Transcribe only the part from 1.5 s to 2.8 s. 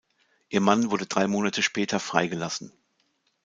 später freigelassen.